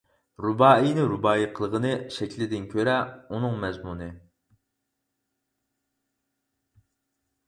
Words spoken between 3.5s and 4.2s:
مەزمۇنى.